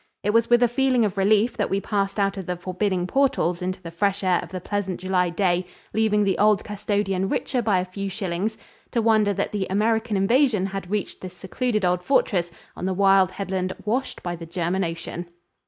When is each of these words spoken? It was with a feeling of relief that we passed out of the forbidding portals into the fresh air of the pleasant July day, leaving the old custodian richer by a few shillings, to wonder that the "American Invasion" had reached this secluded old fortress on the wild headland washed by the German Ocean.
It 0.23 0.31
was 0.31 0.49
with 0.49 0.63
a 0.63 0.67
feeling 0.67 1.05
of 1.05 1.15
relief 1.15 1.55
that 1.57 1.69
we 1.69 1.79
passed 1.79 2.19
out 2.19 2.35
of 2.35 2.47
the 2.47 2.55
forbidding 2.55 3.05
portals 3.05 3.61
into 3.61 3.79
the 3.83 3.91
fresh 3.91 4.23
air 4.23 4.39
of 4.41 4.49
the 4.49 4.59
pleasant 4.59 4.99
July 4.99 5.29
day, 5.29 5.63
leaving 5.93 6.23
the 6.23 6.39
old 6.39 6.63
custodian 6.63 7.29
richer 7.29 7.61
by 7.61 7.77
a 7.79 7.85
few 7.85 8.09
shillings, 8.09 8.57
to 8.93 8.99
wonder 8.99 9.31
that 9.31 9.51
the 9.51 9.67
"American 9.69 10.17
Invasion" 10.17 10.65
had 10.65 10.89
reached 10.89 11.21
this 11.21 11.37
secluded 11.37 11.85
old 11.85 12.01
fortress 12.01 12.49
on 12.75 12.85
the 12.85 12.95
wild 12.95 13.29
headland 13.33 13.73
washed 13.85 14.23
by 14.23 14.35
the 14.35 14.47
German 14.47 14.83
Ocean. 14.83 15.29